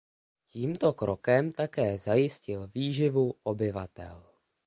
[0.53, 4.23] Tímto krokem také zajistil výživu obyvatel.